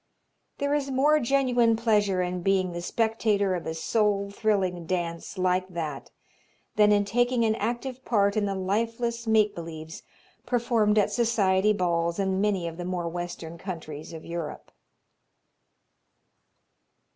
There 0.57 0.73
is 0.73 0.89
more 0.89 1.19
genuine 1.19 1.75
pleasure 1.75 2.23
in 2.23 2.41
being 2.41 2.71
the 2.71 2.81
spectator 2.81 3.53
of 3.53 3.67
a 3.67 3.75
soul 3.75 4.31
thrilling 4.31 4.87
dance 4.87 5.37
like 5.37 5.67
that 5.67 6.09
than 6.75 6.91
in 6.91 7.05
taking 7.05 7.45
an 7.45 7.53
active 7.53 8.03
part 8.03 8.35
in 8.35 8.47
the 8.47 8.55
lifeless 8.55 9.27
make 9.27 9.53
believes 9.53 10.01
performed 10.43 10.97
at 10.97 11.11
society 11.11 11.71
balls 11.71 12.17
in 12.17 12.41
many 12.41 12.67
of 12.67 12.77
the 12.77 12.83
more 12.85 13.07
Western 13.07 13.59
countries 13.59 14.11
of 14.11 14.25
Europe. 14.25 14.71